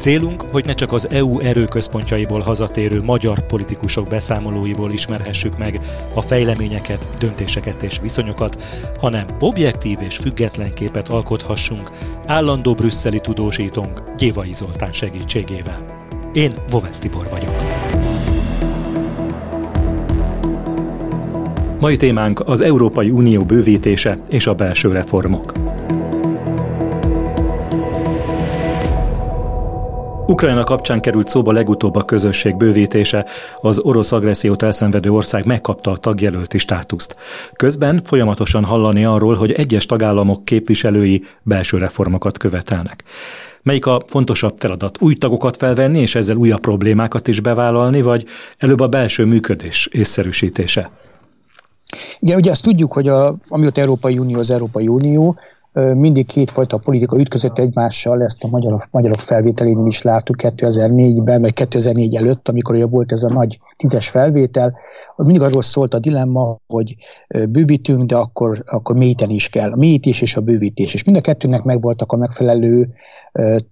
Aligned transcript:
Célunk, 0.00 0.42
hogy 0.50 0.64
ne 0.64 0.74
csak 0.74 0.92
az 0.92 1.08
EU 1.10 1.40
erőközpontjaiból 1.40 2.40
hazatérő 2.40 3.02
magyar 3.02 3.46
politikusok 3.46 4.08
beszámolóiból 4.08 4.92
ismerhessük 4.92 5.58
meg 5.58 5.80
a 6.14 6.22
fejleményeket, 6.22 7.06
döntéseket 7.18 7.82
és 7.82 7.98
viszonyokat, 8.02 8.62
hanem 9.00 9.26
objektív 9.40 9.98
és 10.00 10.16
független 10.16 10.74
képet 10.74 11.08
alkothassunk 11.08 11.90
állandó 12.26 12.74
brüsszeli 12.74 13.20
tudósítónk 13.20 14.02
Gyévai 14.16 14.52
Zoltán 14.52 14.92
segítségével. 14.92 15.84
Én 16.32 16.52
Vovesz 16.70 16.98
Tibor 16.98 17.28
vagyok. 17.30 17.54
Mai 21.80 21.96
témánk 21.96 22.40
az 22.40 22.60
Európai 22.60 23.10
Unió 23.10 23.44
bővítése 23.44 24.18
és 24.28 24.46
a 24.46 24.54
belső 24.54 24.92
reformok. 24.92 25.52
Ukrajna 30.40 30.64
kapcsán 30.64 31.00
került 31.00 31.28
szóba 31.28 31.52
legutóbb 31.52 31.96
a 31.96 32.04
közösség 32.04 32.56
bővítése, 32.56 33.26
az 33.60 33.78
orosz 33.78 34.12
agressziót 34.12 34.62
elszenvedő 34.62 35.10
ország 35.10 35.46
megkapta 35.46 35.90
a 35.90 35.96
tagjelölti 35.96 36.58
státuszt. 36.58 37.16
Közben 37.52 38.02
folyamatosan 38.04 38.64
hallani 38.64 39.04
arról, 39.04 39.34
hogy 39.34 39.52
egyes 39.52 39.86
tagállamok 39.86 40.44
képviselői 40.44 41.24
belső 41.42 41.78
reformokat 41.78 42.38
követelnek. 42.38 43.04
Melyik 43.62 43.86
a 43.86 44.02
fontosabb 44.06 44.54
feladat? 44.58 45.02
Új 45.02 45.14
tagokat 45.14 45.56
felvenni, 45.56 46.00
és 46.00 46.14
ezzel 46.14 46.36
újabb 46.36 46.60
problémákat 46.60 47.28
is 47.28 47.40
bevállalni, 47.40 48.02
vagy 48.02 48.24
előbb 48.58 48.80
a 48.80 48.88
belső 48.88 49.24
működés 49.24 49.88
észszerűsítése? 49.92 50.90
Igen, 52.18 52.36
ugye 52.36 52.50
azt 52.50 52.62
tudjuk, 52.62 52.92
hogy 52.92 53.08
a, 53.08 53.36
amióta 53.48 53.80
Európai 53.80 54.18
Unió 54.18 54.38
az 54.38 54.50
Európai 54.50 54.88
Unió, 54.88 55.38
mindig 55.72 56.26
kétfajta 56.26 56.78
politika 56.78 57.18
ütközött 57.18 57.58
egymással, 57.58 58.22
ezt 58.22 58.44
a 58.44 58.48
magyarok, 58.48 58.88
magyarok 58.90 59.18
felvételénél 59.18 59.86
is 59.86 60.02
láttuk 60.02 60.36
2004-ben, 60.38 61.40
vagy 61.40 61.52
2004 61.52 62.14
előtt, 62.14 62.48
amikor 62.48 62.74
ugye 62.74 62.86
volt 62.86 63.12
ez 63.12 63.22
a 63.22 63.28
nagy 63.28 63.58
tízes 63.76 64.08
felvétel, 64.08 64.78
mindig 65.16 65.42
arról 65.42 65.62
szólt 65.62 65.94
a 65.94 65.98
dilemma, 65.98 66.56
hogy 66.66 66.96
bővítünk, 67.50 68.02
de 68.02 68.16
akkor, 68.16 68.62
akkor 68.66 68.96
mélyíteni 68.96 69.34
is 69.34 69.48
kell. 69.48 69.70
A 69.70 69.76
mélyítés 69.76 70.20
és 70.20 70.36
a 70.36 70.40
bővítés. 70.40 70.94
És 70.94 71.04
mind 71.04 71.16
a 71.16 71.20
kettőnek 71.20 71.62
megvoltak 71.62 72.12
a 72.12 72.16
megfelelő 72.16 72.92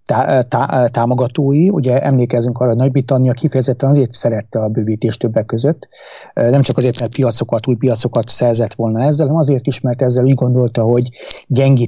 tá, 0.05 0.43
tá, 0.43 0.87
támogatói. 0.87 1.71
Ugye 1.71 2.01
emlékezünk 2.01 2.59
arra, 2.59 2.69
hogy 2.69 2.79
Nagy-Britannia 2.79 3.33
kifejezetten 3.33 3.89
azért 3.91 4.13
szerette 4.13 4.59
a 4.59 4.69
bővítést 4.69 5.19
többek 5.19 5.47
között. 5.47 5.89
Nem 6.35 6.63
csak 6.63 6.77
azért, 6.77 7.01
mert 7.01 7.15
piacokat, 7.15 7.67
új 7.67 7.75
piacokat 7.77 8.29
szerzett 8.29 8.75
volna 8.75 9.03
ezzel, 9.03 9.27
hanem 9.27 9.41
azért 9.41 9.67
is, 9.67 9.81
mert 9.81 10.03
ezzel 10.03 10.25
úgy 10.25 10.35
gondolta, 10.35 10.83
hogy 10.83 11.09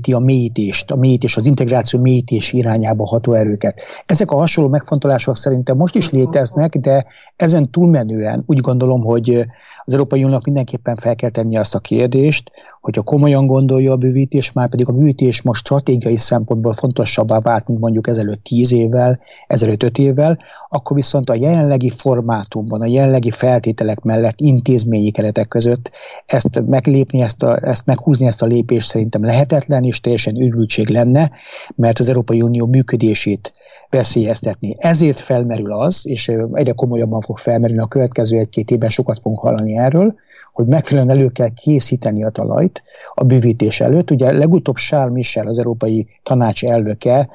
gyengíti 0.01 0.13
a 0.13 0.19
mélyítést, 0.19 0.91
a 0.91 0.97
mélyítés, 0.97 1.37
az 1.37 1.47
integráció 1.47 2.01
mélyítés 2.01 2.53
irányába 2.53 3.07
ható 3.07 3.33
erőket. 3.33 3.81
Ezek 4.07 4.31
a 4.31 4.37
hasonló 4.37 4.71
megfontolások 4.71 5.37
szerintem 5.37 5.77
most 5.77 5.95
is 5.95 6.11
léteznek, 6.11 6.77
de 6.77 7.07
ezen 7.37 7.71
túlmenően 7.71 8.43
úgy 8.47 8.61
gondolom, 8.61 9.01
hogy 9.01 9.47
az 9.91 9.97
Európai 9.97 10.23
Uniónak 10.23 10.45
mindenképpen 10.45 10.97
fel 10.97 11.15
kell 11.15 11.31
tenni 11.31 11.57
azt 11.57 11.75
a 11.75 11.79
kérdést, 11.79 12.51
hogyha 12.81 13.03
komolyan 13.03 13.47
gondolja 13.47 13.93
a 13.93 13.97
bővítés, 13.97 14.53
már 14.53 14.69
pedig 14.69 14.89
a 14.89 14.93
bővítés 14.93 15.43
most 15.43 15.61
stratégiai 15.61 16.17
szempontból 16.17 16.73
fontosabbá 16.73 17.41
vált, 17.41 17.67
mint 17.67 17.81
mondjuk 17.81 18.09
ezelőtt 18.09 18.45
tíz 18.45 18.73
évvel, 18.73 19.21
ezelőtt 19.47 19.83
öt 19.83 19.99
évvel, 19.99 20.39
akkor 20.69 20.97
viszont 20.97 21.31
a 21.31 21.35
jelenlegi 21.35 21.91
formátumban, 21.91 22.81
a 22.81 22.87
jelenlegi 22.87 23.31
feltételek 23.31 24.01
mellett 24.01 24.41
intézményi 24.41 25.11
keretek 25.11 25.49
között 25.49 25.91
ezt 26.27 26.63
meglépni, 26.67 27.21
ezt, 27.21 27.43
a, 27.43 27.59
ezt 27.63 27.87
meghúzni 27.87 28.27
ezt 28.27 28.43
a 28.43 28.47
lépést 28.47 28.89
szerintem 28.89 29.25
lehetetlen, 29.25 29.85
és 29.85 30.01
teljesen 30.01 30.41
őrültség 30.41 30.89
lenne, 30.89 31.31
mert 31.77 31.99
az 31.99 32.09
Európai 32.09 32.43
Unió 32.43 32.67
működését 32.67 33.53
veszélyeztetni. 33.89 34.75
Ezért 34.79 35.21
felmerül 35.21 35.73
az, 35.73 36.01
és 36.03 36.29
egyre 36.53 36.73
komolyabban 36.73 37.21
fog 37.21 37.39
felmerülni 37.39 37.83
a 37.83 37.87
következő 37.87 38.39
egy-két 38.39 38.71
évben 38.71 38.91
sokat 38.91 39.19
fogunk 39.21 39.41
hallani 39.41 39.79
erről, 39.81 40.15
hogy 40.53 40.67
megfelelően 40.67 41.17
elő 41.17 41.29
kell 41.29 41.49
készíteni 41.49 42.25
a 42.25 42.31
talajt 42.31 42.83
a 43.15 43.25
bővítés 43.25 43.81
előtt. 43.81 44.11
Ugye 44.11 44.33
legutóbb 44.33 44.77
Charles 44.77 45.13
Michel, 45.13 45.47
az 45.47 45.59
Európai 45.59 46.07
Tanács 46.23 46.65
elnöke, 46.65 47.29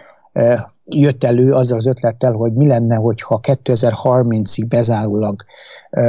jött 0.85 1.23
elő 1.23 1.53
azzal 1.53 1.77
az 1.77 1.85
ötlettel, 1.85 2.33
hogy 2.33 2.53
mi 2.53 2.67
lenne, 2.67 2.95
hogyha 2.95 3.39
2030-ig 3.43 4.65
bezárólag 4.67 5.35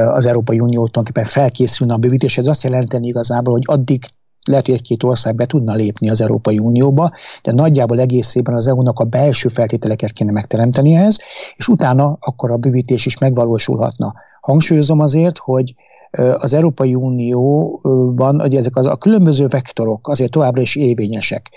az 0.08 0.26
Európai 0.26 0.60
Unió 0.60 0.88
tulajdonképpen 0.88 1.24
felkészülne 1.24 1.94
a 1.94 1.96
bővítéshez. 1.96 2.44
Ez 2.44 2.50
azt 2.50 2.62
jelenteni 2.62 3.06
igazából, 3.06 3.52
hogy 3.52 3.62
addig 3.66 4.04
lehet, 4.46 4.66
hogy 4.66 4.74
egy-két 4.74 5.02
ország 5.02 5.34
be 5.34 5.46
tudna 5.46 5.74
lépni 5.74 6.10
az 6.10 6.20
Európai 6.20 6.58
Unióba, 6.58 7.10
de 7.42 7.52
nagyjából 7.52 8.00
egészében 8.00 8.54
az 8.54 8.66
EU-nak 8.66 8.98
a 8.98 9.04
belső 9.04 9.48
feltételeket 9.48 10.12
kéne 10.12 10.32
megteremteni 10.32 10.94
ehhez, 10.94 11.18
és 11.56 11.68
utána 11.68 12.16
akkor 12.20 12.50
a 12.50 12.56
bővítés 12.56 13.06
is 13.06 13.18
megvalósulhatna. 13.18 14.14
Hangsúlyozom 14.40 15.00
azért, 15.00 15.38
hogy 15.38 15.74
az 16.16 16.54
Európai 16.54 16.94
Unióban, 16.94 18.40
hogy 18.40 18.54
ezek 18.54 18.76
az, 18.76 18.86
a 18.86 18.96
különböző 18.96 19.46
vektorok 19.46 20.08
azért 20.08 20.30
továbbra 20.30 20.60
is 20.60 20.76
érvényesek. 20.76 21.50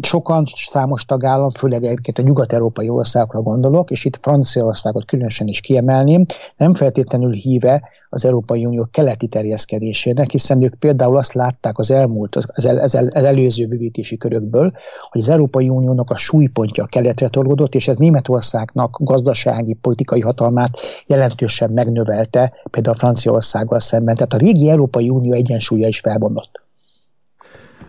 Sokan, 0.00 0.44
számos 0.54 1.04
tagállam, 1.04 1.50
főleg 1.50 1.84
egyébként 1.84 2.18
a 2.18 2.22
nyugat-európai 2.22 2.88
országokra 2.88 3.42
gondolok, 3.42 3.90
és 3.90 4.04
itt 4.04 4.18
Franciaországot 4.20 5.04
különösen 5.04 5.46
is 5.46 5.60
kiemelném, 5.60 6.24
nem 6.56 6.74
feltétlenül 6.74 7.32
híve 7.32 7.82
az 8.08 8.24
Európai 8.24 8.66
Unió 8.66 8.88
keleti 8.90 9.26
terjeszkedésének, 9.26 10.30
hiszen 10.30 10.62
ők 10.62 10.74
például 10.74 11.16
azt 11.16 11.32
látták 11.32 11.78
az 11.78 11.90
elmúlt, 11.90 12.36
az, 12.36 12.66
el, 12.66 12.78
az, 12.78 12.94
el, 12.94 13.06
az 13.06 13.24
előző 13.24 13.66
bővítési 13.66 14.16
körökből, 14.16 14.72
hogy 15.10 15.20
az 15.20 15.28
Európai 15.28 15.68
Uniónak 15.68 16.10
a 16.10 16.16
súlypontja 16.16 16.84
keletre 16.84 17.28
tolódott, 17.28 17.74
és 17.74 17.88
ez 17.88 17.96
Németországnak 17.96 18.98
gazdasági, 19.00 19.74
politikai 19.74 20.20
hatalmát 20.20 20.78
jelentősen 21.06 21.70
megnövelte, 21.70 22.52
például 22.70 22.96
Franciaországgal 23.76 23.80
szemben. 23.80 24.14
Tehát 24.14 24.32
a 24.32 24.36
régi 24.36 24.70
Európai 24.70 25.08
Unió 25.08 25.32
egyensúlya 25.32 25.88
is 25.88 26.00
felbomlott. 26.00 26.65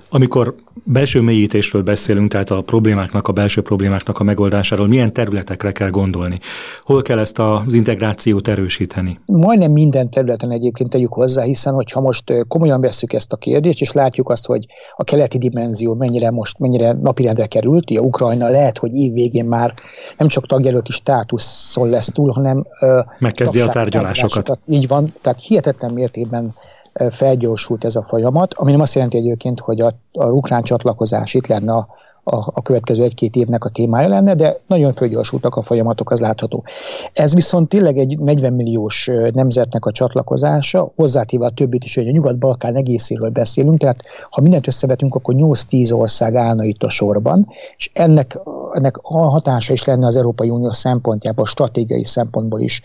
Amikor 0.09 0.56
belső 0.84 1.22
mélyítésről 1.22 1.84
beszélünk, 1.84 2.31
tehát 2.31 2.50
a 2.50 2.62
problémáknak, 2.62 3.28
a 3.28 3.31
belső 3.31 3.62
problémáknak 3.62 4.19
a 4.19 4.23
megoldásáról, 4.23 4.88
milyen 4.88 5.13
területekre 5.13 5.72
kell 5.72 5.90
gondolni? 5.90 6.40
Hol 6.81 7.01
kell 7.01 7.19
ezt 7.19 7.40
az 7.40 7.73
integrációt 7.73 8.47
erősíteni? 8.47 9.19
Majdnem 9.25 9.72
minden 9.72 10.09
területen 10.09 10.51
egyébként 10.51 10.90
tegyük 10.90 11.13
hozzá, 11.13 11.44
hiszen 11.44 11.73
hogyha 11.73 12.01
most 12.01 12.45
komolyan 12.47 12.81
vesszük 12.81 13.13
ezt 13.13 13.34
a 13.34 13.35
kérdést, 13.35 13.81
és 13.81 13.91
látjuk 13.91 14.29
azt, 14.29 14.45
hogy 14.45 14.66
a 14.95 15.03
keleti 15.03 15.38
dimenzió 15.38 15.94
mennyire 15.94 16.31
most 16.31 16.59
mennyire 16.59 16.91
napirendre 16.91 17.45
került, 17.45 17.91
ugye 17.91 18.01
Ukrajna 18.01 18.47
lehet, 18.50 18.78
hogy 18.78 18.94
év 18.94 19.13
végén 19.13 19.45
már 19.45 19.74
nem 20.18 20.28
csak 20.28 20.47
tagjelölti 20.47 20.91
státuszon 20.91 21.89
lesz 21.89 22.12
túl, 22.12 22.31
hanem 22.31 22.66
megkezdi 23.19 23.59
a 23.59 23.69
tárgyalásokat. 23.69 24.34
tárgyalásokat. 24.34 24.59
Így 24.69 24.88
van, 24.88 25.13
tehát 25.22 25.41
hihetetlen 25.41 25.94
mértékben 25.94 26.53
felgyorsult 27.09 27.85
ez 27.85 27.96
a 27.96 28.03
folyamat, 28.03 28.53
ami 28.53 28.72
nem 28.72 28.80
azt 28.80 28.94
jelenti 28.94 29.18
egyébként, 29.18 29.59
hogy 29.59 29.81
a, 29.81 29.91
a 30.12 30.30
ukrán 30.30 30.62
csatlakozás 30.62 31.34
itt 31.34 31.47
lenne 31.47 31.74
a, 31.74 31.88
a, 32.29 32.51
a 32.53 32.61
következő 32.61 33.03
egy-két 33.03 33.35
évnek 33.35 33.65
a 33.65 33.69
témája 33.69 34.07
lenne, 34.07 34.35
de 34.35 34.55
nagyon 34.67 34.93
fölgyorsultak 34.93 35.55
a 35.55 35.61
folyamatok, 35.61 36.11
az 36.11 36.19
látható. 36.19 36.63
Ez 37.13 37.33
viszont 37.33 37.69
tényleg 37.69 37.97
egy 37.97 38.19
40 38.19 38.53
milliós 38.53 39.09
nemzetnek 39.33 39.85
a 39.85 39.91
csatlakozása, 39.91 40.91
hozzátéve 40.95 41.45
a 41.45 41.49
többit 41.49 41.83
is, 41.83 41.95
hogy 41.95 42.07
a 42.07 42.11
Nyugat-Balkán 42.11 42.75
egészéről 42.75 43.29
beszélünk, 43.29 43.79
tehát 43.79 44.01
ha 44.29 44.41
mindent 44.41 44.67
összevetünk, 44.67 45.15
akkor 45.15 45.35
8-10 45.38 45.97
ország 45.97 46.35
állna 46.35 46.63
itt 46.63 46.83
a 46.83 46.89
sorban, 46.89 47.47
és 47.77 47.89
ennek, 47.94 48.39
ennek 48.71 48.97
a 48.97 49.30
hatása 49.30 49.73
is 49.73 49.85
lenne 49.85 50.06
az 50.07 50.15
Európai 50.15 50.50
Unió 50.50 50.71
szempontjából, 50.71 51.45
stratégiai 51.45 52.06
szempontból 52.06 52.59
is, 52.59 52.81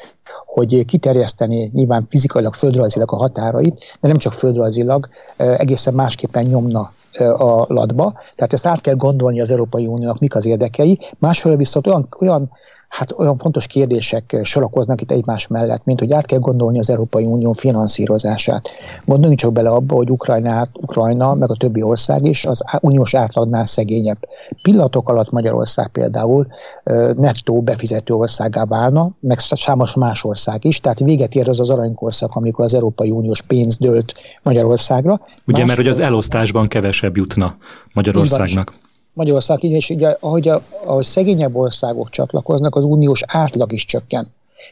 hogy 0.46 0.84
kiterjeszteni 0.84 1.70
nyilván 1.74 2.06
fizikailag, 2.08 2.54
földrajzilag 2.54 3.12
a 3.12 3.16
határait, 3.16 3.98
de 4.00 4.08
nem 4.08 4.16
csak 4.16 4.32
földrajzilag, 4.32 5.08
egészen 5.36 5.94
másképpen 5.94 6.44
nyomna 6.44 6.92
a 7.20 7.64
latba. 7.68 8.12
Tehát 8.34 8.52
ezt 8.52 8.66
át 8.66 8.80
kell 8.80 8.94
gondolni 8.94 9.40
az 9.40 9.50
Európai 9.50 9.86
Uniónak, 9.86 10.18
mik 10.18 10.34
az 10.34 10.46
érdekei. 10.46 10.98
Másfelől 11.18 11.56
viszont 11.56 11.86
olyan, 11.86 12.08
olyan 12.20 12.50
hát 12.92 13.14
olyan 13.16 13.36
fontos 13.36 13.66
kérdések 13.66 14.40
sorakoznak 14.42 15.00
itt 15.00 15.10
egymás 15.10 15.46
mellett, 15.46 15.84
mint 15.84 16.00
hogy 16.00 16.12
át 16.12 16.26
kell 16.26 16.38
gondolni 16.38 16.78
az 16.78 16.90
Európai 16.90 17.24
Unió 17.24 17.52
finanszírozását. 17.52 18.68
Gondoljunk 19.04 19.40
csak 19.40 19.52
bele 19.52 19.70
abba, 19.70 19.94
hogy 19.94 20.10
Ukrajna, 20.10 20.66
Ukrajna 20.72 21.34
meg 21.34 21.50
a 21.50 21.54
többi 21.54 21.82
ország 21.82 22.24
is 22.24 22.44
az 22.44 22.62
uniós 22.80 23.14
átlagnál 23.14 23.64
szegényebb. 23.64 24.18
Pillanatok 24.62 25.08
alatt 25.08 25.30
Magyarország 25.30 25.88
például 25.88 26.46
nettó 27.14 27.62
befizető 27.62 28.14
országá 28.14 28.64
válna, 28.64 29.10
meg 29.20 29.38
számos 29.38 29.94
más 29.94 30.24
ország 30.24 30.64
is, 30.64 30.80
tehát 30.80 30.98
véget 30.98 31.34
ér 31.34 31.48
az 31.48 31.60
az 31.60 31.70
aranykorszak, 31.70 32.34
amikor 32.34 32.64
az 32.64 32.74
Európai 32.74 33.10
Uniós 33.10 33.42
pénz 33.42 33.76
dőlt 33.78 34.14
Magyarországra. 34.42 35.20
Ugye, 35.46 35.58
más 35.58 35.66
mert 35.66 35.78
hogy 35.78 35.88
az 35.88 35.98
elosztásban 35.98 36.68
kevesebb 36.68 37.16
jutna 37.16 37.56
Magyarországnak. 37.92 38.72
Magyarország 39.12 39.62
így, 39.62 39.70
és 39.70 39.90
ugye, 39.90 40.16
ahogy, 40.20 40.48
a, 40.48 40.62
ahogy 40.84 41.04
szegényebb 41.04 41.54
országok 41.54 42.10
csatlakoznak, 42.10 42.76
az 42.76 42.84
uniós 42.84 43.22
átlag 43.26 43.72
is 43.72 43.84
csökken 43.84 44.28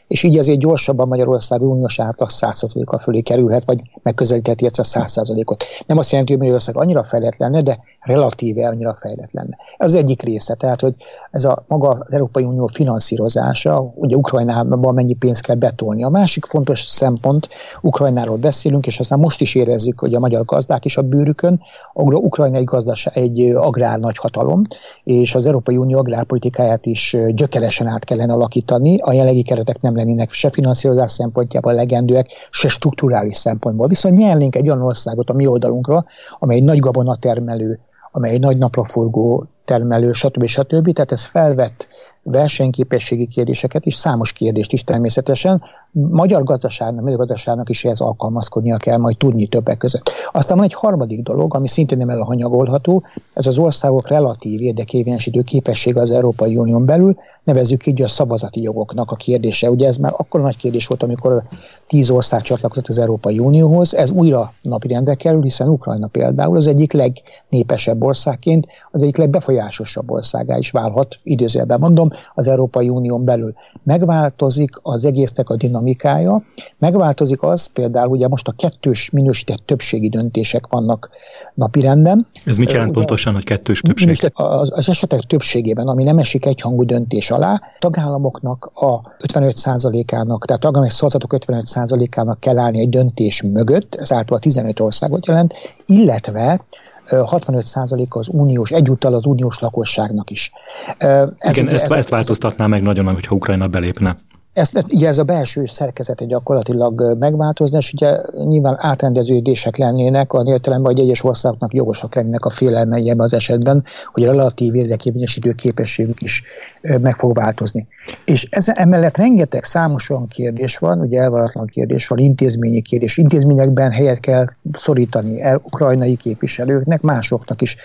és 0.07 0.23
így 0.23 0.37
azért 0.37 0.59
gyorsabban 0.59 1.07
Magyarország 1.07 1.61
uniós 1.61 1.99
átlag 1.99 2.29
100%-a 2.31 2.97
fölé 2.97 3.19
kerülhet, 3.19 3.65
vagy 3.65 3.81
megközelítheti 4.03 4.65
ezt 4.65 4.79
a 4.79 4.83
100%-ot. 4.83 5.63
Nem 5.87 5.97
azt 5.97 6.11
jelenti, 6.11 6.31
hogy 6.31 6.41
Magyarország 6.41 6.77
annyira 6.77 7.03
fejlett 7.03 7.37
lenne, 7.37 7.61
de 7.61 7.79
relatíve 7.99 8.67
annyira 8.67 8.93
fejlett 8.93 9.31
lenne. 9.31 9.57
Ez 9.77 9.87
az 9.87 9.95
egyik 9.95 10.21
része, 10.21 10.53
tehát 10.53 10.81
hogy 10.81 10.93
ez 11.31 11.43
a 11.43 11.63
maga 11.67 11.89
az 11.89 12.13
Európai 12.13 12.43
Unió 12.43 12.67
finanszírozása, 12.67 13.93
ugye 13.95 14.15
Ukrajnában 14.15 14.93
mennyi 14.93 15.13
pénzt 15.13 15.41
kell 15.41 15.55
betolni. 15.55 16.03
A 16.03 16.09
másik 16.09 16.45
fontos 16.45 16.79
szempont, 16.79 17.49
Ukrajnáról 17.81 18.37
beszélünk, 18.37 18.87
és 18.87 18.99
aztán 18.99 19.19
most 19.19 19.41
is 19.41 19.55
érezzük, 19.55 19.99
hogy 19.99 20.13
a 20.13 20.19
magyar 20.19 20.45
gazdák 20.45 20.85
is 20.85 20.97
a 20.97 21.01
bőrükön, 21.01 21.61
Ukrajnai 21.93 22.63
gazdaság 22.63 23.17
egy 23.17 23.41
agrár 23.41 23.99
nagyhatalom, 23.99 24.61
és 25.03 25.35
az 25.35 25.45
Európai 25.45 25.77
Unió 25.77 25.97
agrárpolitikáját 25.97 26.85
is 26.85 27.15
gyökeresen 27.27 27.87
át 27.87 28.03
kellene 28.03 28.33
alakítani, 28.33 28.99
a 28.99 29.11
jelenlegi 29.11 29.41
keretek 29.41 29.80
nem 29.81 29.95
lennének 29.95 30.29
se 30.29 30.49
finanszírozás 30.49 31.11
szempontjából 31.11 31.73
legendőek, 31.73 32.27
se 32.49 32.67
strukturális 32.67 33.37
szempontból. 33.37 33.87
Viszont 33.87 34.17
nyernénk 34.17 34.55
egy 34.55 34.69
olyan 34.69 34.81
országot 34.81 35.29
a 35.29 35.33
mi 35.33 35.47
oldalunkra, 35.47 36.03
amely 36.39 36.57
egy 36.57 36.63
nagy 36.63 36.79
gabonatermelő, 36.79 37.79
amely 38.11 38.31
egy 38.31 38.39
nagy 38.39 38.57
napraforgó 38.57 39.45
termelő, 39.71 40.11
stb. 40.11 40.45
stb. 40.45 40.93
Tehát 40.93 41.11
ez 41.11 41.25
felvett 41.25 41.87
versenyképességi 42.23 43.27
kérdéseket 43.27 43.85
is, 43.85 43.95
számos 43.95 44.31
kérdést 44.31 44.73
is 44.73 44.83
természetesen. 44.83 45.61
Magyar 45.91 46.43
gazdaságnak, 46.43 47.03
magyar 47.03 47.17
gazdaságnak 47.17 47.69
is 47.69 47.85
ehhez 47.85 47.99
alkalmazkodnia 47.99 48.77
kell 48.77 48.97
majd 48.97 49.17
tudni 49.17 49.45
többek 49.45 49.77
között. 49.77 50.11
Aztán 50.31 50.57
van 50.57 50.65
egy 50.65 50.73
harmadik 50.73 51.21
dolog, 51.21 51.55
ami 51.55 51.67
szintén 51.67 51.97
nem 51.97 52.09
elhanyagolható, 52.09 53.03
ez 53.33 53.47
az 53.47 53.57
országok 53.57 54.07
relatív 54.07 54.61
érdekévényesítő 54.61 55.41
képessége 55.41 56.01
az 56.01 56.11
Európai 56.11 56.57
Unión 56.57 56.85
belül, 56.85 57.15
nevezzük 57.43 57.85
így 57.85 58.01
a 58.01 58.07
szavazati 58.07 58.61
jogoknak 58.61 59.11
a 59.11 59.15
kérdése. 59.15 59.69
Ugye 59.69 59.87
ez 59.87 59.97
már 59.97 60.13
akkor 60.15 60.41
nagy 60.41 60.57
kérdés 60.57 60.87
volt, 60.87 61.03
amikor 61.03 61.31
a 61.31 61.43
tíz 61.87 62.09
ország 62.09 62.41
csatlakozott 62.41 62.87
az 62.87 62.99
Európai 62.99 63.39
Unióhoz, 63.39 63.95
ez 63.95 64.11
újra 64.11 64.53
napirendre 64.61 65.13
kerül, 65.13 65.41
hiszen 65.41 65.67
Ukrajna 65.67 66.07
például 66.07 66.55
az 66.55 66.67
egyik 66.67 66.93
legnépesebb 66.93 68.03
országként, 68.03 68.67
az 68.91 69.01
egyik 69.01 69.17
legbefolyásosabb 69.17 69.60
országá 70.05 70.57
is 70.57 70.71
válhat, 70.71 71.15
időzőben 71.23 71.79
mondom, 71.79 72.09
az 72.35 72.47
Európai 72.47 72.89
Unión 72.89 73.25
belül. 73.25 73.53
Megváltozik 73.83 74.69
az 74.81 75.05
egésznek 75.05 75.49
a 75.49 75.55
dinamikája, 75.55 76.43
megváltozik 76.77 77.43
az 77.43 77.65
például, 77.65 78.09
ugye 78.09 78.27
most 78.27 78.47
a 78.47 78.53
kettős 78.57 79.09
minősített 79.09 79.65
többségi 79.65 80.09
döntések 80.09 80.65
vannak 80.69 81.09
napirenden. 81.53 82.27
Ez 82.45 82.57
mit 82.57 82.71
jelent 82.71 82.89
ugye, 82.89 82.97
pontosan, 82.97 83.33
hogy 83.33 83.43
kettős 83.43 83.81
többség? 83.81 84.31
Az, 84.33 84.71
az 84.75 84.89
esetek 84.89 85.19
többségében, 85.19 85.87
ami 85.87 86.03
nem 86.03 86.17
esik 86.17 86.45
egyhangú 86.45 86.83
döntés 86.83 87.31
alá, 87.31 87.61
tagállamoknak 87.79 88.71
a 88.73 89.01
55%-ának, 89.27 90.45
tehát 90.45 90.61
tagállamok 90.61 90.91
szavazatok 90.91 91.33
55%-ának 91.45 92.39
kell 92.39 92.57
állni 92.57 92.79
egy 92.79 92.89
döntés 92.89 93.41
mögött, 93.41 93.95
ez 93.95 94.11
által 94.11 94.39
15 94.39 94.79
országot 94.79 95.25
jelent, 95.25 95.53
illetve 95.85 96.65
65%-a 97.11 98.19
az 98.19 98.29
uniós, 98.31 98.71
egyúttal 98.71 99.13
az 99.13 99.25
uniós 99.25 99.59
lakosságnak 99.59 100.29
is. 100.29 100.51
Ez 100.97 101.57
Igen, 101.57 101.67
ezt, 101.73 101.85
ez, 101.85 101.91
ezt 101.91 102.09
változtatná 102.09 102.67
meg 102.67 102.81
nagyon, 102.81 103.13
hogyha 103.13 103.35
Ukrajna 103.35 103.67
belépne. 103.67 104.17
Ezt, 104.53 104.75
ezt, 104.75 104.93
ugye 104.93 105.07
ez 105.07 105.17
a 105.17 105.23
belső 105.23 105.65
szerkezete 105.65 106.25
gyakorlatilag 106.25 107.17
megváltozna, 107.19 107.77
és 107.77 107.93
ugye 107.93 108.17
nyilván 108.33 108.75
átrendeződések 108.77 109.77
lennének, 109.77 110.33
a 110.33 110.43
értelemben, 110.45 110.93
hogy 110.93 111.01
egyes 111.03 111.23
országoknak 111.23 111.73
jogosak 111.73 112.15
lennének 112.15 112.45
a 112.45 112.49
félelmei 112.49 113.09
ebben 113.09 113.25
az 113.25 113.33
esetben, 113.33 113.83
hogy 114.13 114.23
a 114.23 114.31
relatív 114.31 114.75
érdekérvényesítő 114.75 115.51
képességük 115.51 116.21
is 116.21 116.43
meg 116.81 117.15
fog 117.15 117.35
változni. 117.35 117.87
És 118.25 118.47
ez, 118.49 118.69
emellett 118.69 119.17
rengeteg 119.17 119.63
számos 119.63 120.09
olyan 120.09 120.27
kérdés 120.27 120.77
van, 120.77 120.99
ugye 120.99 121.21
elvaratlan 121.21 121.65
kérdés 121.65 122.07
van, 122.07 122.17
intézményi 122.17 122.81
kérdés. 122.81 123.17
Intézményekben 123.17 123.91
helyet 123.91 124.19
kell 124.19 124.45
szorítani 124.73 125.41
el 125.41 125.61
ukrajnai 125.63 126.15
képviselőknek, 126.15 127.01
másoknak 127.01 127.61
is. 127.61 127.75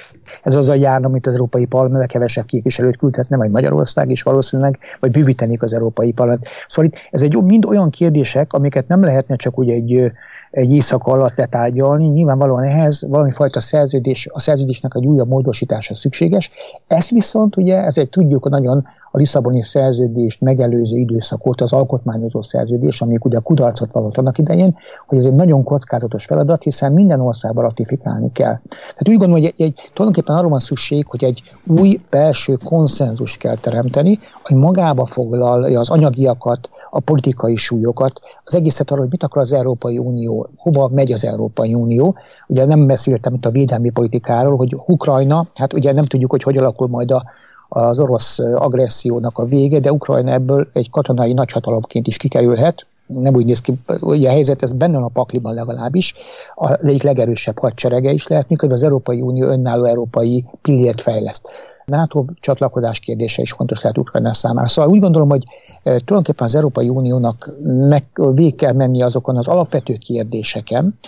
Ez 0.42 0.54
az 0.54 0.68
a 0.68 0.74
járna, 0.74 1.06
amit 1.06 1.26
az 1.26 1.32
Európai 1.32 1.64
Parlament 1.64 2.06
kevesebb 2.06 2.44
képviselőt 2.44 2.96
küldhetne, 2.96 3.36
vagy 3.36 3.50
Magyarország 3.50 4.10
is 4.10 4.22
valószínűleg, 4.22 4.78
vagy 5.00 5.10
bűvítenék 5.10 5.62
az 5.62 5.72
Európai 5.72 6.12
Parlament 6.12 6.46
Szóval 6.68 6.90
itt 6.90 7.08
ez 7.10 7.22
egy 7.22 7.42
mind 7.42 7.64
olyan 7.64 7.90
kérdések, 7.90 8.52
amiket 8.52 8.88
nem 8.88 9.02
lehetne 9.02 9.36
csak 9.36 9.58
úgy 9.58 9.70
egy, 9.70 10.12
egy 10.50 10.72
éjszaka 10.72 11.12
alatt 11.12 11.34
letárgyalni, 11.34 12.06
nyilvánvalóan 12.06 12.64
ehhez 12.64 13.06
valami 13.08 13.30
fajta 13.30 13.60
szerződés, 13.60 14.28
a 14.32 14.40
szerződésnek 14.40 14.94
egy 14.94 15.06
újabb 15.06 15.28
módosítása 15.28 15.94
szükséges. 15.94 16.50
Ez 16.86 17.10
viszont 17.10 17.56
ugye, 17.56 17.82
ez 17.82 17.98
egy 17.98 18.08
tudjuk 18.08 18.48
nagyon 18.48 18.86
a 19.16 19.18
Lisszaboni 19.18 19.62
szerződést 19.62 20.40
megelőző 20.40 20.96
időszak 20.96 21.40
az 21.60 21.72
alkotmányozó 21.72 22.42
szerződés, 22.42 23.00
amik 23.00 23.24
ugye 23.24 23.38
kudarcot 23.38 23.92
vallott 23.92 24.16
annak 24.16 24.38
idején, 24.38 24.76
hogy 25.06 25.18
ez 25.18 25.24
egy 25.24 25.34
nagyon 25.34 25.62
kockázatos 25.62 26.24
feladat, 26.24 26.62
hiszen 26.62 26.92
minden 26.92 27.20
országban 27.20 27.64
ratifikálni 27.64 28.32
kell. 28.32 28.58
Tehát 28.68 29.08
úgy 29.08 29.16
gondolom, 29.16 29.34
hogy 29.34 29.44
egy, 29.44 29.66
egy, 29.66 29.90
tulajdonképpen 29.94 30.36
arról 30.36 30.50
van 30.50 30.58
szükség, 30.58 31.06
hogy 31.06 31.24
egy 31.24 31.42
új 31.66 32.00
belső 32.10 32.54
konszenzus 32.64 33.36
kell 33.36 33.54
teremteni, 33.54 34.18
hogy 34.42 34.56
magába 34.56 35.06
foglalja 35.06 35.80
az 35.80 35.90
anyagiakat, 35.90 36.68
a 36.90 37.00
politikai 37.00 37.56
súlyokat, 37.56 38.20
az 38.44 38.54
egészet 38.54 38.90
arról, 38.90 39.02
hogy 39.02 39.12
mit 39.12 39.22
akar 39.22 39.42
az 39.42 39.52
Európai 39.52 39.98
Unió, 39.98 40.48
hova 40.56 40.88
megy 40.88 41.12
az 41.12 41.24
Európai 41.24 41.74
Unió. 41.74 42.16
Ugye 42.48 42.64
nem 42.64 42.86
beszéltem 42.86 43.34
itt 43.34 43.46
a 43.46 43.50
védelmi 43.50 43.90
politikáról, 43.90 44.56
hogy 44.56 44.76
Ukrajna, 44.86 45.46
hát 45.54 45.72
ugye 45.72 45.92
nem 45.92 46.06
tudjuk, 46.06 46.30
hogy 46.30 46.42
hogy 46.42 46.56
alakul 46.56 46.88
majd 46.88 47.10
a 47.10 47.24
az 47.68 47.98
orosz 47.98 48.38
agressziónak 48.38 49.38
a 49.38 49.44
vége, 49.44 49.80
de 49.80 49.92
Ukrajna 49.92 50.30
ebből 50.30 50.68
egy 50.72 50.90
katonai 50.90 51.32
nagyhatalomként 51.32 52.06
is 52.06 52.16
kikerülhet, 52.16 52.86
nem 53.06 53.34
úgy 53.34 53.44
néz 53.44 53.60
ki, 53.60 53.72
ugye 54.00 54.28
a 54.28 54.32
helyzet 54.32 54.62
ez 54.62 54.72
benne 54.72 54.98
a 54.98 55.08
pakliban 55.08 55.54
legalábbis, 55.54 56.14
a 56.54 56.86
egyik 56.86 57.02
legerősebb 57.02 57.58
hadserege 57.58 58.10
is 58.10 58.26
lehet, 58.26 58.48
miközben 58.48 58.76
az 58.76 58.82
Európai 58.82 59.20
Unió 59.20 59.46
önálló 59.46 59.84
európai 59.84 60.44
pillért 60.62 61.00
fejleszt. 61.00 61.48
NATO 61.86 62.24
csatlakozás 62.40 62.98
kérdése 62.98 63.42
is 63.42 63.52
fontos 63.52 63.80
lehet 63.80 63.98
Ukrajna 63.98 64.34
számára. 64.34 64.68
Szóval 64.68 64.90
úgy 64.90 65.00
gondolom, 65.00 65.28
hogy 65.28 65.44
e, 65.44 65.82
tulajdonképpen 65.82 66.46
az 66.46 66.54
Európai 66.54 66.88
Uniónak 66.88 67.52
meg, 67.62 68.04
végig 68.32 68.54
kell 68.54 68.72
menni 68.72 69.02
azokon 69.02 69.36
az 69.36 69.48
alapvető 69.48 69.94
kérdéseken, 69.94 70.98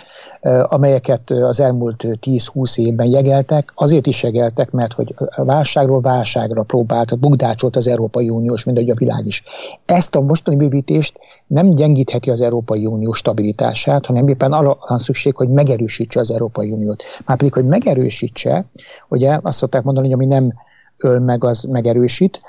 e, 0.41 0.65
amelyeket 0.69 1.29
az 1.29 1.59
elmúlt 1.59 2.03
10-20 2.03 2.77
évben 2.77 3.07
jegeltek. 3.07 3.71
Azért 3.75 4.07
is 4.07 4.23
jegeltek, 4.23 4.71
mert 4.71 4.93
hogy 4.93 5.15
válságról 5.35 5.99
válságra 5.99 6.63
próbált, 6.63 7.19
bugdácsolt 7.19 7.75
az 7.75 7.87
Európai 7.87 8.29
Uniós, 8.29 8.63
mint 8.63 8.77
a 8.77 8.93
világ 8.93 9.25
is. 9.25 9.43
Ezt 9.85 10.15
a 10.15 10.21
mostani 10.21 10.55
bővítést 10.55 11.19
nem 11.47 11.73
gyengítheti 11.75 12.29
az 12.29 12.41
Európai 12.41 12.85
Unió 12.85 13.13
stabilitását, 13.13 14.05
hanem 14.05 14.27
éppen 14.27 14.51
arra 14.51 14.77
van 14.87 14.97
szükség, 14.97 15.35
hogy 15.35 15.49
megerősítse 15.49 16.19
az 16.19 16.31
Európai 16.31 16.71
Uniót. 16.71 17.03
Márpedig, 17.25 17.53
hogy 17.53 17.65
megerősítse, 17.65 18.65
ugye 19.09 19.39
azt 19.41 19.57
szokták 19.57 19.83
mondani, 19.83 20.05
hogy 20.05 20.15
ami 20.15 20.25
nem 20.25 20.53
öl 21.03 21.19
meg, 21.19 21.43
az 21.43 21.63
megerősít. 21.63 22.41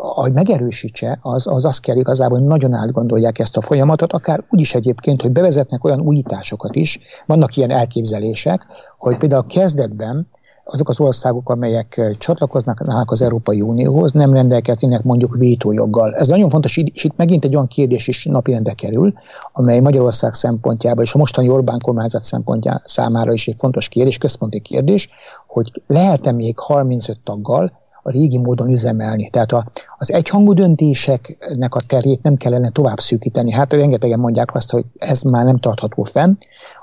Ahogy 0.00 0.32
megerősítse, 0.32 1.18
az, 1.22 1.46
az 1.46 1.64
azt 1.64 1.80
kell 1.80 1.96
igazából, 1.96 2.38
hogy 2.38 2.46
nagyon 2.46 2.72
átgondolják 2.72 3.38
ezt 3.38 3.56
a 3.56 3.60
folyamatot, 3.60 4.12
akár 4.12 4.44
úgy 4.50 4.60
is 4.60 4.74
egyébként, 4.74 5.22
hogy 5.22 5.30
bevezetnek 5.30 5.84
olyan 5.84 6.00
újításokat 6.00 6.74
is, 6.74 6.98
vannak 7.26 7.56
ilyen 7.56 7.70
elképzelések, 7.70 8.66
hogy 8.98 9.16
például 9.16 9.46
kezdetben 9.46 10.28
azok 10.70 10.88
az 10.88 11.00
országok, 11.00 11.50
amelyek 11.50 12.16
csatlakoznak 12.18 13.10
az 13.10 13.22
Európai 13.22 13.60
Unióhoz, 13.60 14.12
nem 14.12 14.32
rendelkeznének 14.32 15.02
mondjuk 15.02 15.36
vétójoggal. 15.36 16.14
Ez 16.14 16.28
nagyon 16.28 16.48
fontos, 16.48 16.76
és 16.76 17.04
itt 17.04 17.16
megint 17.16 17.44
egy 17.44 17.54
olyan 17.54 17.66
kérdés 17.66 18.08
is 18.08 18.24
napirendre 18.24 18.72
kerül, 18.72 19.12
amely 19.52 19.80
Magyarország 19.80 20.34
szempontjából 20.34 21.04
és 21.04 21.14
a 21.14 21.18
mostani 21.18 21.48
Orbán 21.48 21.78
kormányzat 21.78 22.22
szempontjá 22.22 22.82
számára 22.84 23.32
is 23.32 23.48
egy 23.48 23.56
fontos 23.58 23.88
kérdés, 23.88 24.18
központi 24.18 24.60
kérdés, 24.60 25.08
hogy 25.46 25.70
lehet-e 25.86 26.32
még 26.32 26.58
35 26.58 27.20
taggal 27.24 27.72
a 28.02 28.10
régi 28.10 28.38
módon 28.38 28.68
üzemelni. 28.70 29.30
Tehát 29.30 29.52
a, 29.52 29.66
az 29.98 30.12
egyhangú 30.12 30.52
döntéseknek 30.52 31.74
a 31.74 31.80
terét 31.86 32.22
nem 32.22 32.36
kellene 32.36 32.70
tovább 32.70 32.98
szűkíteni. 32.98 33.52
Hát 33.52 33.72
rengetegen 33.72 34.18
mondják 34.18 34.54
azt, 34.54 34.70
hogy 34.70 34.84
ez 34.98 35.22
már 35.22 35.44
nem 35.44 35.58
tartható 35.58 36.02
fenn. 36.02 36.36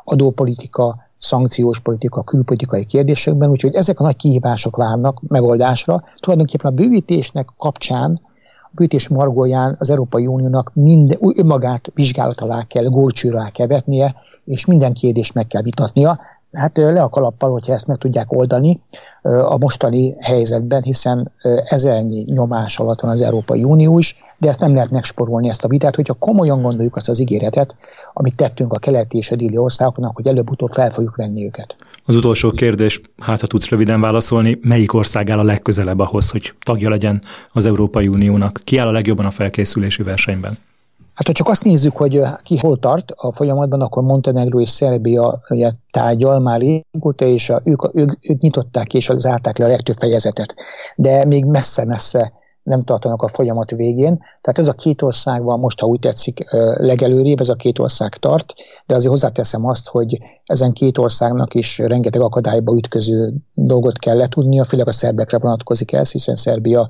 Adópolitika, 0.03 1.04
szankciós 1.19 1.79
politika, 1.79 2.23
külpolitikai 2.23 2.85
kérdésekben, 2.85 3.49
úgyhogy 3.49 3.75
ezek 3.75 3.99
a 3.99 4.03
nagy 4.03 4.15
kihívások 4.15 4.75
várnak 4.75 5.21
megoldásra. 5.27 6.03
Tulajdonképpen 6.19 6.71
a 6.71 6.75
bővítésnek 6.75 7.49
kapcsán 7.57 8.21
bővítés 8.75 9.07
margóján 9.07 9.75
az 9.79 9.89
Európai 9.89 10.27
Uniónak 10.27 10.71
mind, 10.73 11.17
önmagát 11.35 11.91
vizsgálat 11.93 12.41
alá 12.41 12.63
kell, 12.63 12.83
górcsőre 12.83 13.37
alá 13.37 13.49
kell 13.49 13.67
vetnie, 13.67 14.15
és 14.45 14.65
minden 14.65 14.93
kérdést 14.93 15.33
meg 15.33 15.47
kell 15.47 15.61
vitatnia. 15.61 16.19
Hát 16.55 16.77
le 16.77 17.01
a 17.01 17.09
kalappal, 17.09 17.51
hogyha 17.51 17.73
ezt 17.73 17.87
meg 17.87 17.97
tudják 17.97 18.31
oldani 18.31 18.81
a 19.21 19.57
mostani 19.57 20.15
helyzetben, 20.19 20.83
hiszen 20.83 21.31
ezernyi 21.65 22.23
nyomás 22.27 22.79
alatt 22.79 22.99
van 22.99 23.11
az 23.11 23.21
Európai 23.21 23.63
Unió 23.63 23.99
is, 23.99 24.15
de 24.37 24.49
ezt 24.49 24.59
nem 24.59 24.73
lehet 24.73 24.89
megsporolni 24.89 25.49
ezt 25.49 25.63
a 25.63 25.67
vitát, 25.67 25.95
hogyha 25.95 26.13
komolyan 26.13 26.61
gondoljuk 26.61 26.95
azt 26.95 27.09
az 27.09 27.19
ígéretet, 27.19 27.75
amit 28.13 28.35
tettünk 28.35 28.73
a 28.73 28.79
keleti 28.79 29.17
és 29.17 29.31
a 29.31 29.35
déli 29.35 29.57
országoknak, 29.57 30.15
hogy 30.15 30.27
előbb-utóbb 30.27 30.69
fel 30.69 30.89
fogjuk 30.89 31.15
venni 31.15 31.45
őket. 31.45 31.75
Az 32.05 32.15
utolsó 32.15 32.51
kérdés, 32.51 33.01
hát 33.17 33.39
ha 33.41 33.47
tudsz 33.47 33.69
röviden 33.69 34.01
válaszolni, 34.01 34.59
melyik 34.61 34.93
ország 34.93 35.29
áll 35.29 35.39
a 35.39 35.43
legközelebb 35.43 35.99
ahhoz, 35.99 36.29
hogy 36.29 36.53
tagja 36.63 36.89
legyen 36.89 37.21
az 37.51 37.65
Európai 37.65 38.07
Uniónak? 38.07 38.61
Ki 38.63 38.77
áll 38.77 38.87
a 38.87 38.91
legjobban 38.91 39.25
a 39.25 39.31
felkészülési 39.31 40.03
versenyben? 40.03 40.57
Hát, 41.15 41.27
ha 41.27 41.33
csak 41.33 41.47
azt 41.47 41.63
nézzük, 41.63 41.97
hogy 41.97 42.21
ki 42.43 42.57
hol 42.57 42.77
tart 42.77 43.11
a 43.15 43.31
folyamatban, 43.31 43.81
akkor 43.81 44.03
Montenegro 44.03 44.59
és 44.59 44.69
Szerbia 44.69 45.41
tárgyal 45.89 46.39
már 46.39 46.59
régóta, 46.59 47.25
és 47.25 47.49
a, 47.49 47.61
ők, 47.63 47.95
ők, 47.95 48.29
ők 48.29 48.39
nyitották 48.39 48.93
és 48.93 49.11
zárták 49.15 49.57
le 49.57 49.65
a 49.65 49.67
legtöbb 49.67 49.95
fejezetet. 49.95 50.55
De 50.95 51.25
még 51.25 51.45
messze-messze 51.45 52.33
nem 52.65 52.83
tartanak 52.83 53.21
a 53.21 53.27
folyamat 53.27 53.71
végén. 53.71 54.17
Tehát 54.17 54.57
ez 54.57 54.67
a 54.67 54.73
két 54.73 55.01
ország 55.01 55.43
van 55.43 55.59
most, 55.59 55.79
ha 55.79 55.87
úgy 55.87 55.99
tetszik, 55.99 56.45
legelőrébb, 56.77 57.39
ez 57.39 57.49
a 57.49 57.55
két 57.55 57.79
ország 57.79 58.15
tart, 58.15 58.53
de 58.85 58.95
azért 58.95 59.11
hozzáteszem 59.11 59.65
azt, 59.65 59.87
hogy 59.89 60.17
ezen 60.45 60.71
két 60.73 60.97
országnak 60.97 61.53
is 61.53 61.77
rengeteg 61.77 62.21
akadályba 62.21 62.75
ütköző 62.75 63.33
dolgot 63.53 63.97
kell 63.97 64.17
letudnia, 64.17 64.63
főleg 64.63 64.87
a 64.87 64.91
szerbekre 64.91 65.37
vonatkozik 65.39 65.93
ez, 65.93 66.11
hiszen 66.11 66.35
Szerbia 66.35 66.89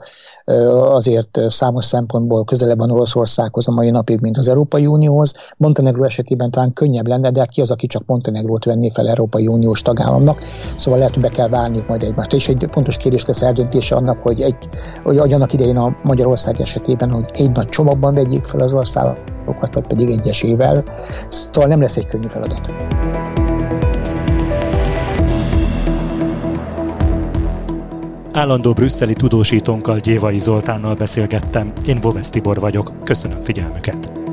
azért 0.91 1.39
számos 1.47 1.85
szempontból 1.85 2.43
közelebb 2.43 2.77
van 2.77 2.91
Oroszországhoz 2.91 3.67
a 3.67 3.71
mai 3.71 3.89
napig, 3.89 4.19
mint 4.19 4.37
az 4.37 4.47
Európai 4.47 4.85
Unióhoz. 4.85 5.33
Montenegro 5.57 6.03
esetében 6.03 6.51
talán 6.51 6.73
könnyebb 6.73 7.07
lenne, 7.07 7.31
de 7.31 7.39
hát 7.39 7.49
ki 7.49 7.61
az, 7.61 7.71
aki 7.71 7.87
csak 7.87 8.03
Montenegrót 8.05 8.65
venné 8.65 8.89
fel 8.89 9.07
Európai 9.07 9.47
Uniós 9.47 9.81
tagállamnak, 9.81 10.41
szóval 10.75 10.99
lehet, 10.99 11.13
hogy 11.13 11.23
be 11.23 11.29
kell 11.29 11.49
várniuk 11.49 11.87
majd 11.87 12.03
egymást. 12.03 12.33
És 12.33 12.47
egy 12.47 12.67
fontos 12.71 12.97
kérdés 12.97 13.25
lesz 13.25 13.41
eldöntése 13.41 13.95
annak, 13.95 14.17
hogy, 14.17 14.41
egy, 14.41 14.57
hogy 15.03 15.33
annak 15.33 15.53
idején 15.65 15.77
a 15.77 15.95
Magyarország 16.03 16.61
esetében, 16.61 17.11
hogy 17.11 17.29
egy 17.33 17.51
nagy 17.51 17.67
csomagban 17.67 18.13
vegyék 18.13 18.43
fel 18.43 18.59
az 18.59 18.73
országokat, 18.73 19.73
vagy 19.73 19.87
pedig 19.87 20.09
egyesével. 20.09 20.83
Szóval 21.29 21.69
nem 21.69 21.81
lesz 21.81 21.97
egy 21.97 22.05
könnyű 22.05 22.27
feladat. 22.27 22.73
Állandó 28.31 28.73
brüsszeli 28.73 29.13
tudósítónkkal 29.13 29.99
Gyévai 29.99 30.39
Zoltánnal 30.39 30.95
beszélgettem. 30.95 31.71
Én 31.85 32.01
Boves 32.01 32.29
Tibor 32.29 32.59
vagyok. 32.59 32.91
Köszönöm 33.03 33.41
figyelmüket. 33.41 34.24